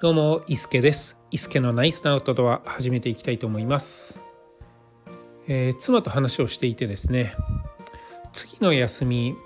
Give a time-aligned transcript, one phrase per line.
[0.00, 1.18] どうも、伊助です。
[1.30, 4.18] 伊助のナイスなアウトドア始めていきたいと思います。
[5.46, 7.34] えー、妻と話をしていてですね、
[8.32, 9.36] 次の休み、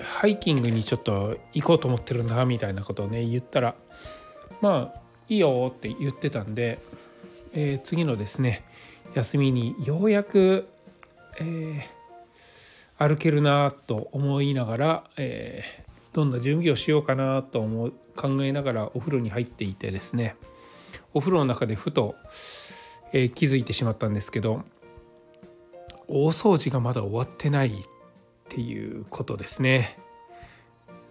[0.00, 3.74] ハイキングにちょっと行こうと思ってるんだみたいなことをね、言ったら、
[4.62, 6.78] まあ、いいよって言ってたんで、
[7.52, 8.64] えー、次のですね、
[9.12, 10.68] 休みにようやく、
[11.38, 15.83] えー、歩けるなと思いながら、えー、
[16.14, 20.36] どんな準備をしようかなと思う考えながらお風呂に入っていてですね
[21.12, 22.14] お風呂の中でふと、
[23.12, 24.62] えー、気づいてしまったんですけど
[26.06, 27.72] 大掃除がまだ終わってないっ
[28.48, 29.98] ていうことですね。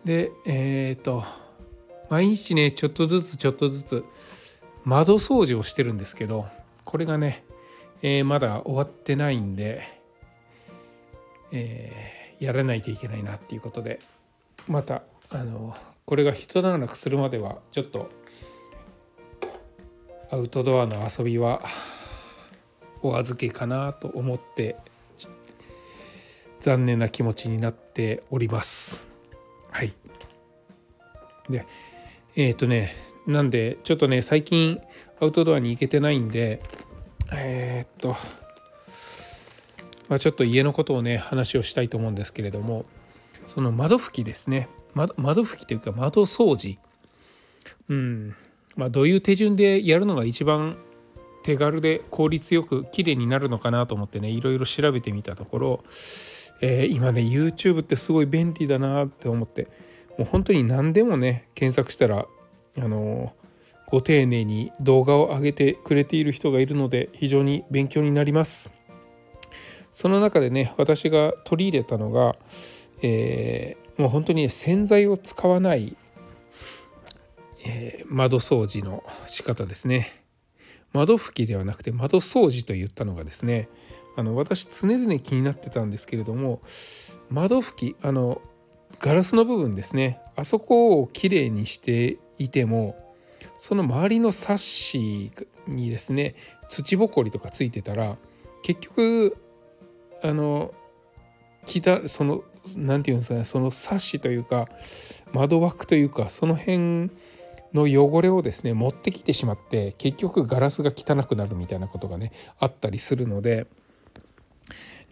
[0.06, 1.24] でえっ、ー、と
[2.10, 4.06] 毎日ねちょっとずつちょっとずつ
[4.86, 6.46] 窓掃除をしてるんですけど
[6.86, 7.44] これがね、
[8.02, 9.82] えー、まだ終わってないんで、
[11.52, 14.00] えー、やらないといけないなっていうことで
[14.68, 15.76] またあの
[16.06, 18.10] これが一段落するまではちょっと
[20.30, 21.62] アウトドアの遊びは
[23.02, 24.78] お預けかなと思って
[26.60, 29.06] 残念な気持ちになっております。
[29.70, 29.94] はい。
[31.50, 31.66] で
[32.36, 32.96] えっ、ー、とね
[33.28, 34.82] なんでちょっとね最近
[35.20, 36.62] アウトドアに行けてないんで
[37.32, 38.16] えっ、と
[40.10, 42.86] まあ、ちょっと家のことをね話をしたいと思うんですけれども
[43.54, 44.68] その窓拭きですね。
[44.96, 46.80] 窓拭きというか窓掃除。
[47.88, 48.36] うん。
[48.76, 50.78] まあどういう手順でやるのが一番
[51.44, 55.84] 手軽で効率よく綺麗になるのかなと思ってねいろいろ調べてみたところ、
[56.62, 59.68] えー、今ね YouTube ってすごい便利だなって思って
[60.18, 62.26] もう本当に何でもね検索したら
[62.76, 68.72] あのー、ご丁寧に動画を上げてくれている人がいるので非常に勉強になります。
[69.92, 72.36] その中でね私が取り入れたのが、
[73.04, 75.96] えー、もう本当に洗剤を使わない、
[77.66, 80.24] えー、窓掃除の仕方ですね。
[80.94, 83.68] 窓拭きではなくて窓掃除と言ったのがですね
[84.16, 86.62] あの私常々気になってたんですけれども
[87.30, 88.42] 窓拭きあの
[89.00, 90.20] ガラスの部分ですね。
[90.36, 92.96] あそこをきれいにしていても
[93.58, 95.32] その周りのサッシ
[95.68, 96.36] にですね
[96.70, 98.18] 土ぼこりとかついてたら
[98.62, 99.38] 結局
[100.24, 100.74] あの
[102.06, 102.44] その
[102.78, 104.68] 何て言うんですかねそのサッシというか
[105.34, 107.12] 窓枠というかその辺
[107.74, 113.68] の汚れをですね持ってきてしまって結局ガラスが汚くなるみたいなことがねあったりするので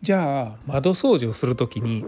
[0.02, 2.06] じゃあ窓掃除をする時に、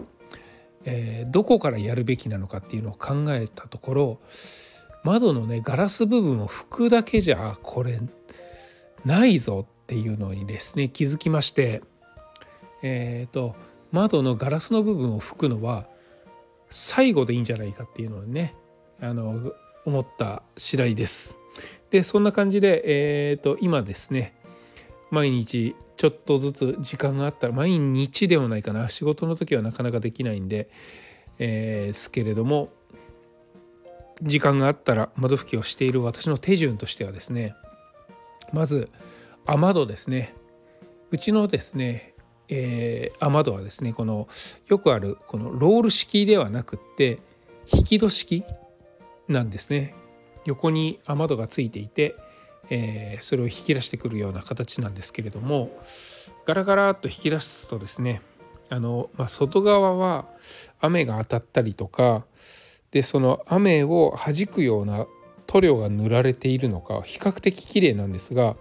[0.85, 4.19] えー、どこからやるべきなのかっていうのを考えたところ
[5.03, 7.99] 窓のねガラス部分を拭くだけじゃこれ
[9.05, 11.83] ないぞっていうのにですね気づきまして
[12.81, 13.55] えっ、ー、と
[13.93, 15.87] 窓のガラスの部分を拭くのは
[16.67, 18.55] 最後でいいんじゃないかっていうのをね
[18.99, 19.53] あの
[19.85, 21.37] 思った次第です。
[21.91, 24.33] でそんな感じで、えーと、今ですね
[25.11, 30.71] 毎日ちょっとずつ時間があったら毎日ではないかな仕事の時はなかなかできないんで、
[31.37, 32.69] えー、ですけれども
[34.23, 37.53] 時間があったら窓拭きをしている私の手順としてはですね
[38.51, 38.89] まず
[39.45, 40.33] 雨戸ですね
[41.11, 42.12] うちのですね
[42.49, 44.27] えー、雨戸はですねこの
[44.67, 47.19] よくあるこのロール式ではなくって
[47.71, 48.43] 引き戸式
[49.27, 49.95] なんですね。
[50.45, 52.15] 横に雨戸がついていて、
[52.69, 55.71] えー、それを引き出してくるような形なんですけれども
[56.45, 58.21] ガラガラっと引き出すとですね
[58.69, 60.27] あの、まあ、外側は
[60.79, 62.25] 雨が当たったりとか
[62.91, 65.07] でその雨を弾くような
[65.47, 68.55] 塗料が塗られているのか比較的綺麗なんですが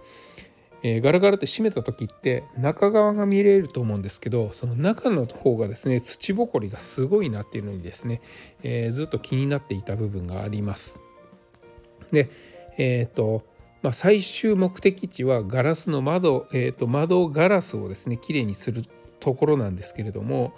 [0.83, 8.21] えー、ガラガラって閉めた時って中側が見れると思うんですけどその中の方がですね土ぼこりがすごいなっていうのにですね、
[8.61, 10.99] えー、ずっと気になっていた部分があります。
[12.11, 12.29] で
[12.77, 13.43] えっ、ー、と
[13.81, 18.83] まあ、最終目的地はガラスの窓、えー、と窓ガラスをですねきれいにする
[19.19, 20.53] ところなんですけれども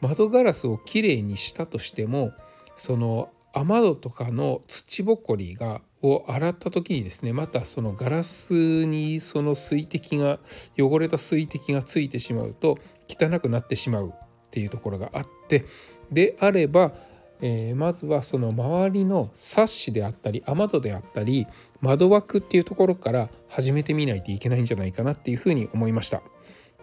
[0.00, 2.32] 窓ガラスをきれいにしたとしても
[2.76, 10.40] その雨戸とかの土ぼこりがを洗った時にですねまたそのガラスにその水滴が
[10.76, 12.78] 汚れた水滴がついてしまうと
[13.08, 14.12] 汚くなってしまうっ
[14.50, 15.64] ていうところがあって
[16.10, 16.92] であれば、
[17.40, 21.46] えー、まずはその周りのサッシであったり雨戸であったり
[21.80, 26.22] 窓枠っていうところから始めてみないといけないんじゃないかなっていうふうに思いました。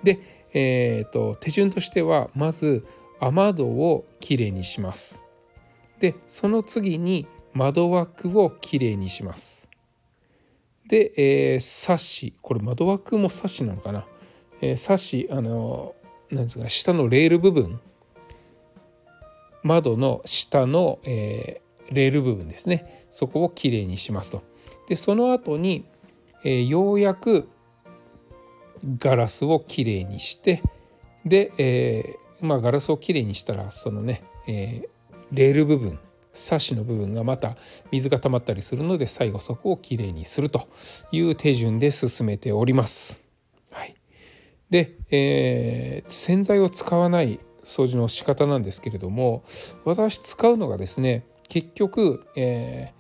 [0.04, 2.86] で、えーと、と手順としてはまず
[3.20, 5.22] 雨戸をきれいにします。
[6.00, 9.70] でその次に窓枠をきれいにします。
[10.88, 12.34] で、えー、サッシ。
[12.42, 14.06] これ窓枠もサッシなのかな、
[14.62, 15.94] えー、サッシあの
[16.32, 17.80] なんですか下のレール部分。
[19.64, 23.06] 窓の下の、えー、レール部分ですね。
[23.10, 24.44] そこをきれいにしますと。
[24.88, 25.86] でその後に、
[26.44, 27.50] えー、ようやく
[28.98, 30.64] ガラスをきれいにして
[31.26, 34.88] で、えー、まあガラスをきれいにしたらそのね、えー、
[35.32, 36.00] レール部分。
[36.34, 37.58] サッシの部分がまた
[37.92, 40.68] 水が溜まったりするので最後そこをきれいにすると
[41.12, 43.22] いう手順で進めております。
[43.72, 43.96] はい、
[44.70, 49.44] で、えー、洗剤を使わない掃除の仕方なんですけれども
[49.86, 52.94] 私使うのがですね結局、え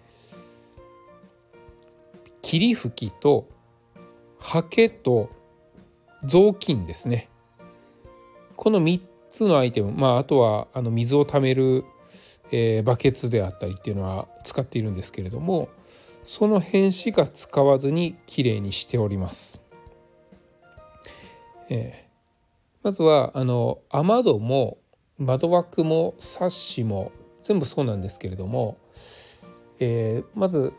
[2.26, 3.48] ー、霧吹きと
[4.40, 5.32] ハケと
[6.24, 7.30] 雑巾ですね
[8.56, 11.84] この3つのアイテムまああとはあの水をためる
[12.52, 15.70] えー、バケツであったりっていうのは使っているんですけれども
[16.24, 19.60] その辺しか使わずにきれいにしております。
[21.70, 24.80] えー、まずはあの雨戸も
[25.18, 27.12] 窓枠もサッシも
[27.42, 28.78] 全部そうなんですけれども、
[29.80, 30.74] えー、まず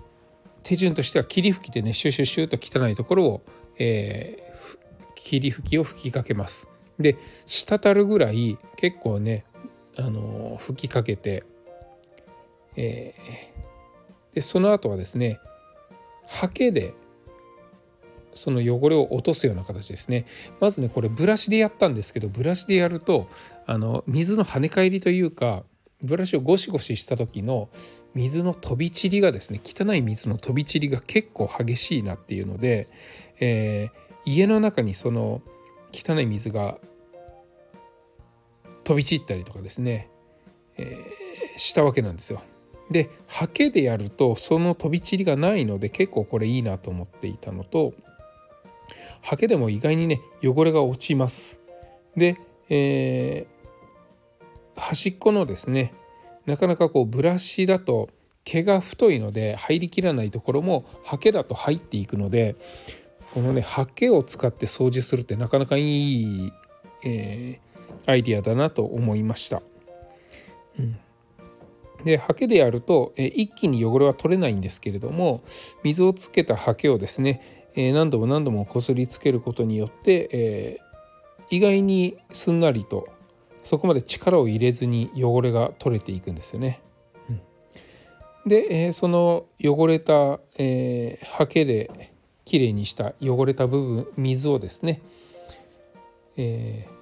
[0.62, 3.43] 手順としては霧吹きでねシュシュシュと汚いところを、
[3.78, 6.69] えー、霧吹きを吹きかけます。
[6.99, 7.16] で
[7.46, 9.44] 滴るぐらい結構ね
[9.96, 11.44] あの吹きかけて
[12.76, 15.40] えー、でその後はですね
[16.26, 16.94] ハケで
[18.34, 20.26] その汚れを落とすような形ですね
[20.61, 23.28] まずねこれブラシでやったんですけどブラシでやると
[23.67, 25.64] あの水の跳ね返りというか
[26.02, 27.69] ブラシをゴシゴシした時の
[28.14, 32.88] 水の飛び散りがですね汚い水の飛び散りが結構激しいなっていうので、
[33.40, 35.43] えー、家の中にその
[35.93, 36.78] 汚い水が
[38.84, 40.08] 飛び散ったりとかですね、
[40.76, 42.43] えー、したわけなんですよ。
[42.90, 47.94] でハケでやるとその飛び散りがないので結構これいいなと思っていたのと
[49.22, 51.60] ハケでも意外にね汚れが落ちます。
[52.16, 52.37] で、
[52.69, 55.94] えー、端っこのですね
[56.46, 58.08] なかなかこうブラシだと
[58.42, 62.56] 毛が太いので入りきらないところもハケだと入っていくので
[63.34, 66.52] このねハケを使って掃除するってなかなかいい、
[67.04, 69.62] えー、アイディアだなと思いました。
[70.78, 70.98] うん
[72.05, 75.43] でハケでやると、え一気に汚れは取れないんですけれども
[75.82, 80.79] 水をつけたハケをですね、え何度も何度もこすりつけることによって、え
[81.50, 83.08] 意外にすんなりと
[83.62, 86.81] そこまで力を入れずに汚れが取れていくんですよね。
[87.29, 87.41] うん、
[88.47, 92.12] で、えその汚れた、えー、ハケで
[92.44, 95.02] きれいにした汚れた部分水をですね、
[96.37, 97.00] えー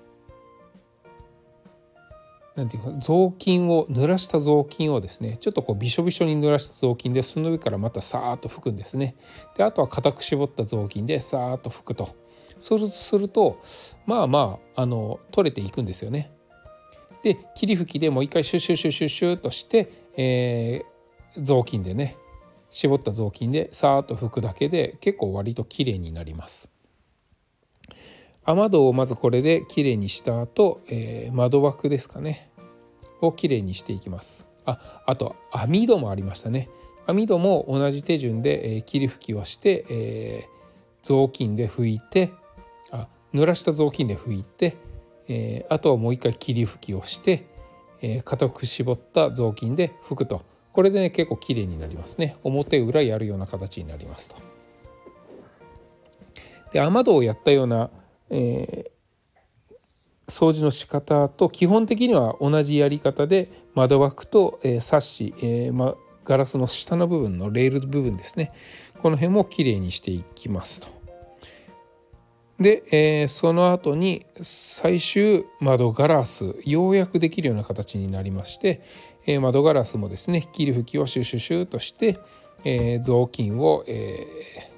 [2.59, 9.15] なんていうか雑巾を濡らした雑巾をですねちょっとこうびしょびしょに濡らした雑巾でその上からまたさーっと拭くんですね。
[9.57, 12.17] であとは固く絞った雑巾でさーっと拭くと。
[12.59, 13.63] そうすると
[14.07, 16.33] まあまああの取れていくんですよね。
[17.23, 22.17] で霧吹きでもう一回シュシュシュシュシュとして、えー、雑巾でね
[22.71, 26.69] 絞った雑巾でさーっと拭くだけで結構割と綺麗になります。
[28.51, 32.51] 雨戸をまずこれできれいにした後、えー、窓枠ですかね。
[33.21, 34.47] をきれいにしていきます。
[34.65, 36.71] ああと網戸もありましたね。
[37.07, 40.49] 網戸も同じ手順で、えー、霧吹きをして、えー、
[41.03, 42.33] 雑巾で拭いて
[42.91, 44.79] あ濡らした雑巾で拭いて、
[45.29, 47.47] えー、あとはもう一回霧吹きをして、
[48.01, 50.41] えー、固く絞った雑巾で拭くと。
[50.73, 52.39] これでね結構きれいになりますね。
[52.45, 54.37] 表裏やるような形になりますと。
[56.73, 57.91] で雨戸をやったような、
[58.31, 58.91] え
[60.29, 65.95] 掃除の仕方と基本的には同じやり方で窓枠と、えサッシ、えー、ま、
[66.25, 68.53] ガラスの下の部分のレール部分ですね
[69.01, 70.89] この辺もきれいにしていきますと。
[72.61, 78.83] で、えー、その後に最終窓ガラスようやくできるような形になりまして、
[79.27, 82.19] えー、窓ガラスもですね霧吹きをシュシュシュとして、
[82.65, 84.27] えー、雑巾を、え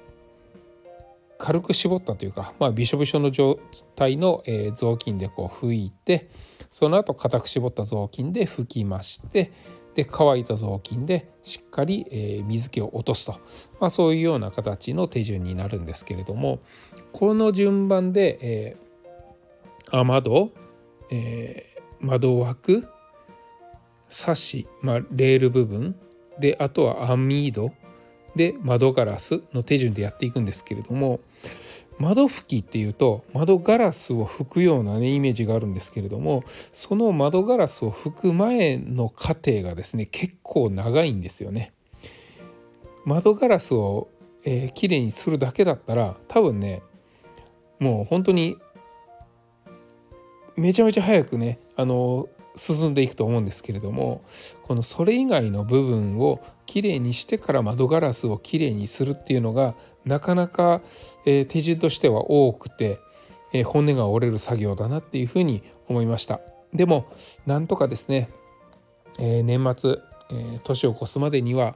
[1.41, 3.59] 軽く絞ったというか、まあ、びしょびしょの状
[3.95, 6.29] 態の、えー、雑巾でこう拭いて
[6.69, 9.51] その後固く絞った雑巾で拭きまして
[9.95, 13.39] で乾いた雑巾でしっかり、えー、水気を落とすと、
[13.79, 16.59] まあ、そういうような形の手順になるんですけれども
[17.11, 20.51] この順番で、えー、雨戸、
[21.09, 22.87] えー、窓枠
[24.09, 25.95] サッシ、まあ、レール部分
[26.39, 27.71] であとは網戸
[28.35, 31.19] で窓ガラスの手順でやっていくんですけれども
[31.99, 41.73] 窓拭きっていうと窓ガラスを拭くようなねイメージがあるんですけれどもその窓ガラスを拭く前の過程がですね結構長いんですよね。
[43.05, 44.09] 窓ガラスを、
[44.43, 46.81] えー、きれいにするだけだったら多分ね
[47.79, 48.57] もう本当に
[50.55, 54.23] めちゃめちゃ早くねあの進んでいくと思うんですけれども
[54.63, 60.81] このそれ以外の部分をきれいにしてから窓ガラスをきれいにするっていうのがなかなか、
[61.25, 62.99] え、手順としては多くて、
[63.53, 66.39] え、骨が折れる作業だなっていうふうに思いました。
[66.73, 67.11] でも
[67.45, 68.29] なんとかですね、
[69.19, 69.97] え、年末、
[70.31, 71.75] え年を越すまでには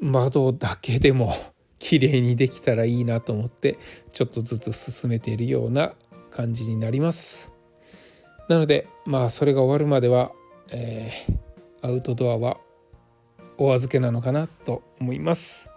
[0.00, 1.34] 窓だけでも
[1.80, 3.78] 綺麗にできたらいいなと思って
[4.12, 5.94] ちょっとずつ進めているような
[6.30, 7.55] 感じになります。
[8.48, 10.32] なのでまあそれが終わるまでは、
[10.70, 12.58] えー、アウトドアは
[13.58, 15.70] お預けなのかなと思います。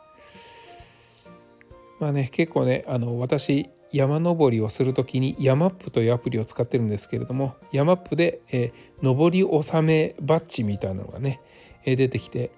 [2.00, 8.72] まあね結構ねあの私山登りをする時にヤマップというアプリを使ってるんですけれどもヤマップで、えー、
[9.02, 11.42] 登り納めバッジみたいなのがね、
[11.86, 12.52] えー、出てきて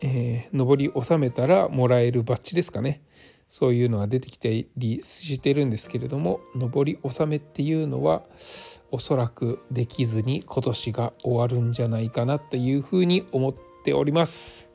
[0.00, 3.02] えー、登り納めたらもらえるバッジですかね。
[3.48, 8.22] そういうのが出てきたりしてるんですけれども登り納めっていうのは
[8.90, 14.70] おそらくできずに今年が終わるんじゃないかなっていうふうに思っております。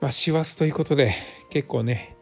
[0.00, 1.14] まあ師走ということで
[1.50, 2.16] 結構ね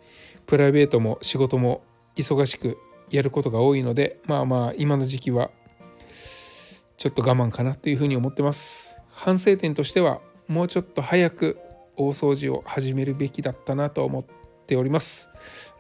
[0.47, 1.83] プライベートも仕事も
[2.15, 2.79] 忙しく
[3.11, 5.51] やることが多いのでまあまあ今の時期は
[6.97, 8.97] ちょっと我慢かなというふうに思ってます。
[9.11, 11.59] 反省点としてはもうちょっと早く
[11.97, 15.31] 大掃除を始めるべきだったなと思ってております。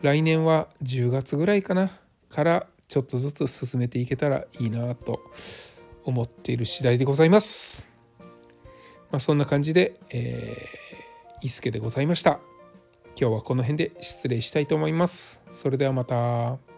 [0.00, 1.90] 来年は10月ぐらいかな。
[2.28, 5.20] からちょっとずつ進めていけたらいいなと
[6.04, 7.88] 思っている次第でございます。
[9.10, 12.40] まあ、そんな感じで、えー、伊助でございました。
[13.18, 15.42] 今日はこの辺で失礼したいと思います。
[15.50, 16.75] それではまた。